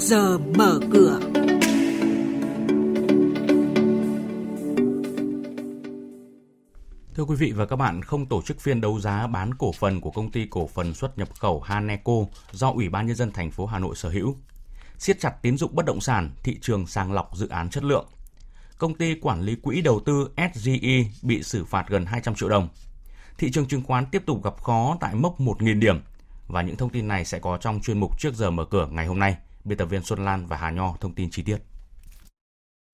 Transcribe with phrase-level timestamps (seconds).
[0.00, 1.20] giờ mở cửa.
[7.14, 10.00] Thưa quý vị và các bạn, không tổ chức phiên đấu giá bán cổ phần
[10.00, 12.12] của công ty cổ phần xuất nhập khẩu Haneco
[12.52, 14.36] do Ủy ban nhân dân thành phố Hà Nội sở hữu.
[14.98, 18.06] Siết chặt tín dụng bất động sản, thị trường sàng lọc dự án chất lượng.
[18.78, 22.68] Công ty quản lý quỹ đầu tư SGE bị xử phạt gần 200 triệu đồng.
[23.38, 26.00] Thị trường chứng khoán tiếp tục gặp khó tại mốc 1.000 điểm.
[26.48, 29.06] Và những thông tin này sẽ có trong chuyên mục trước giờ mở cửa ngày
[29.06, 29.36] hôm nay.
[29.64, 31.58] Biên tập viên Xuân Lan và Hà Nho thông tin chi tiết.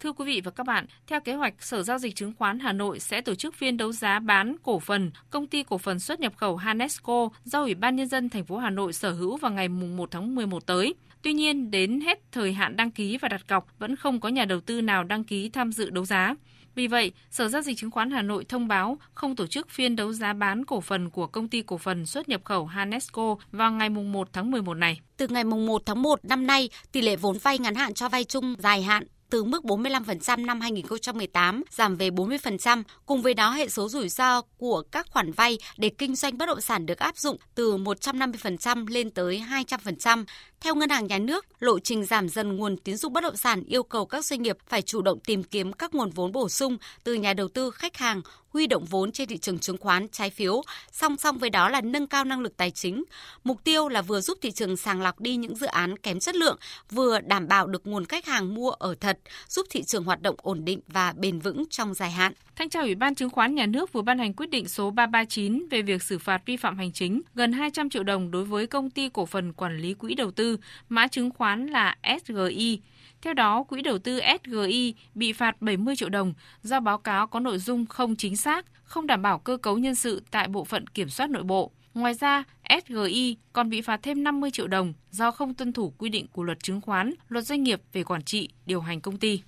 [0.00, 2.72] Thưa quý vị và các bạn, theo kế hoạch, Sở Giao dịch Chứng khoán Hà
[2.72, 6.20] Nội sẽ tổ chức phiên đấu giá bán cổ phần công ty cổ phần xuất
[6.20, 9.52] nhập khẩu Hanesco do Ủy ban Nhân dân thành phố Hà Nội sở hữu vào
[9.52, 10.94] ngày 1 tháng 11 tới.
[11.22, 14.44] Tuy nhiên, đến hết thời hạn đăng ký và đặt cọc vẫn không có nhà
[14.44, 16.34] đầu tư nào đăng ký tham dự đấu giá.
[16.78, 19.96] Vì vậy, Sở Giao dịch Chứng khoán Hà Nội thông báo không tổ chức phiên
[19.96, 23.72] đấu giá bán cổ phần của công ty cổ phần xuất nhập khẩu Hanesco vào
[23.72, 25.00] ngày 1 tháng 11 này.
[25.16, 28.24] Từ ngày 1 tháng 1 năm nay, tỷ lệ vốn vay ngắn hạn cho vay
[28.24, 32.82] chung dài hạn từ mức 45% năm 2018 giảm về 40%.
[33.06, 36.46] Cùng với đó, hệ số rủi ro của các khoản vay để kinh doanh bất
[36.46, 40.24] động sản được áp dụng từ 150% lên tới 200%.
[40.60, 43.64] Theo Ngân hàng Nhà nước, lộ trình giảm dần nguồn tín dụng bất động sản
[43.64, 46.76] yêu cầu các doanh nghiệp phải chủ động tìm kiếm các nguồn vốn bổ sung
[47.04, 50.30] từ nhà đầu tư, khách hàng, huy động vốn trên thị trường chứng khoán, trái
[50.30, 53.04] phiếu, song song với đó là nâng cao năng lực tài chính.
[53.44, 56.36] Mục tiêu là vừa giúp thị trường sàng lọc đi những dự án kém chất
[56.36, 56.58] lượng,
[56.90, 60.36] vừa đảm bảo được nguồn khách hàng mua ở thật, giúp thị trường hoạt động
[60.42, 62.32] ổn định và bền vững trong dài hạn.
[62.56, 65.68] Thanh tra Ủy ban Chứng khoán Nhà nước vừa ban hành quyết định số 339
[65.70, 68.90] về việc xử phạt vi phạm hành chính gần 200 triệu đồng đối với công
[68.90, 70.56] ty cổ phần quản lý quỹ đầu tư,
[70.88, 72.80] mã chứng khoán là SGI.
[73.22, 77.40] Theo đó, quỹ đầu tư SGI bị phạt 70 triệu đồng do báo cáo có
[77.40, 80.86] nội dung không chính xác, không đảm bảo cơ cấu nhân sự tại bộ phận
[80.86, 81.70] kiểm soát nội bộ.
[81.94, 82.44] Ngoài ra,
[82.84, 86.42] SGI còn bị phạt thêm 50 triệu đồng do không tuân thủ quy định của
[86.42, 89.40] luật chứng khoán, luật doanh nghiệp về quản trị, điều hành công ty.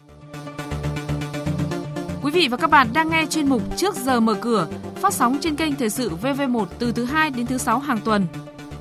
[2.22, 5.38] Quý vị và các bạn đang nghe chuyên mục Trước giờ mở cửa, phát sóng
[5.40, 8.26] trên kênh Thời sự VV1 từ thứ 2 đến thứ 6 hàng tuần.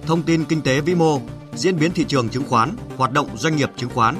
[0.06, 1.22] Thông tin kinh tế vĩ mô,
[1.56, 4.16] diễn biến thị trường chứng khoán, hoạt động doanh nghiệp chứng khoán.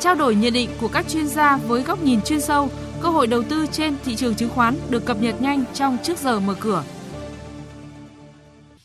[0.00, 2.68] Trao đổi nhận định của các chuyên gia với góc nhìn chuyên sâu,
[3.02, 6.18] cơ hội đầu tư trên thị trường chứng khoán được cập nhật nhanh trong Trước
[6.18, 6.84] giờ mở cửa.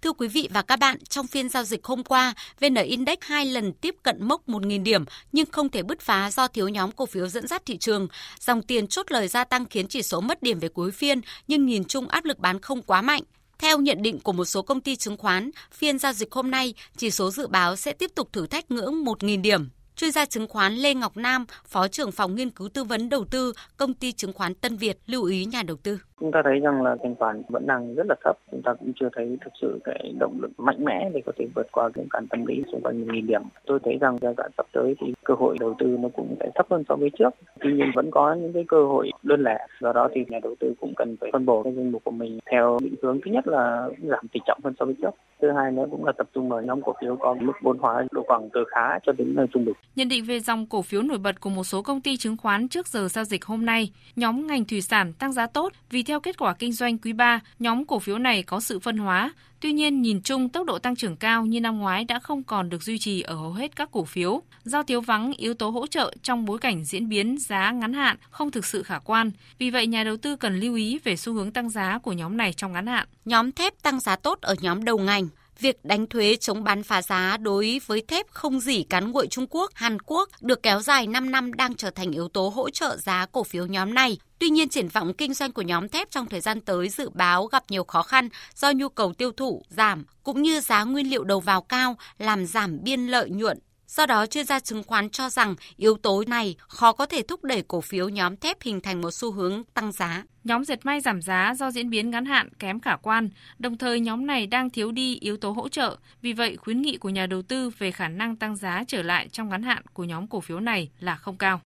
[0.01, 3.45] Thưa quý vị và các bạn, trong phiên giao dịch hôm qua, VN Index hai
[3.45, 7.05] lần tiếp cận mốc 1.000 điểm nhưng không thể bứt phá do thiếu nhóm cổ
[7.05, 8.07] phiếu dẫn dắt thị trường.
[8.39, 11.65] Dòng tiền chốt lời gia tăng khiến chỉ số mất điểm về cuối phiên nhưng
[11.65, 13.23] nhìn chung áp lực bán không quá mạnh.
[13.59, 16.73] Theo nhận định của một số công ty chứng khoán, phiên giao dịch hôm nay,
[16.97, 19.69] chỉ số dự báo sẽ tiếp tục thử thách ngưỡng 1.000 điểm.
[19.95, 23.25] Chuyên gia chứng khoán Lê Ngọc Nam, Phó trưởng phòng nghiên cứu tư vấn đầu
[23.25, 25.99] tư, công ty chứng khoán Tân Việt lưu ý nhà đầu tư.
[26.19, 28.91] Chúng ta thấy rằng là thanh khoản vẫn đang rất là thấp, chúng ta cũng
[28.99, 32.05] chưa thấy thực sự cái động lực mạnh mẽ để có thể vượt qua cái
[32.09, 33.41] cản tâm lý xung quanh 1.000 điểm.
[33.65, 36.49] Tôi thấy rằng giai đoạn sắp tới thì cơ hội đầu tư nó cũng sẽ
[36.55, 37.29] thấp hơn so với trước.
[37.59, 39.57] Tuy nhiên vẫn có những cái cơ hội đơn lẻ.
[39.81, 42.11] Do đó thì nhà đầu tư cũng cần phải phân bổ cái danh mục của
[42.11, 45.11] mình theo định hướng thứ nhất là giảm tỷ trọng hơn so với trước.
[45.41, 48.05] Thứ hai nữa cũng là tập trung vào nhóm cổ phiếu có mức vốn hóa
[48.11, 49.75] độ khoảng từ khá cho đến trung bình.
[49.95, 52.67] Nhận định về dòng cổ phiếu nổi bật của một số công ty chứng khoán
[52.67, 56.19] trước giờ giao dịch hôm nay, nhóm ngành thủy sản tăng giá tốt vì theo
[56.19, 59.33] kết quả kinh doanh quý 3, nhóm cổ phiếu này có sự phân hóa.
[59.59, 62.69] Tuy nhiên, nhìn chung tốc độ tăng trưởng cao như năm ngoái đã không còn
[62.69, 65.87] được duy trì ở hầu hết các cổ phiếu, do thiếu vắng yếu tố hỗ
[65.87, 69.31] trợ trong bối cảnh diễn biến giá ngắn hạn không thực sự khả quan.
[69.59, 72.37] Vì vậy, nhà đầu tư cần lưu ý về xu hướng tăng giá của nhóm
[72.37, 73.07] này trong ngắn hạn.
[73.25, 75.27] Nhóm thép tăng giá tốt ở nhóm đầu ngành
[75.59, 79.45] việc đánh thuế chống bán phá giá đối với thép không dỉ cán nguội Trung
[79.49, 82.97] Quốc, Hàn Quốc được kéo dài 5 năm đang trở thành yếu tố hỗ trợ
[82.97, 84.17] giá cổ phiếu nhóm này.
[84.39, 87.45] Tuy nhiên, triển vọng kinh doanh của nhóm thép trong thời gian tới dự báo
[87.45, 91.23] gặp nhiều khó khăn do nhu cầu tiêu thụ giảm cũng như giá nguyên liệu
[91.23, 95.29] đầu vào cao làm giảm biên lợi nhuận Do đó, chuyên gia chứng khoán cho
[95.29, 99.01] rằng yếu tố này khó có thể thúc đẩy cổ phiếu nhóm thép hình thành
[99.01, 100.23] một xu hướng tăng giá.
[100.43, 103.29] Nhóm dệt may giảm giá do diễn biến ngắn hạn kém khả quan,
[103.59, 105.97] đồng thời nhóm này đang thiếu đi yếu tố hỗ trợ.
[106.21, 109.29] Vì vậy, khuyến nghị của nhà đầu tư về khả năng tăng giá trở lại
[109.31, 111.61] trong ngắn hạn của nhóm cổ phiếu này là không cao.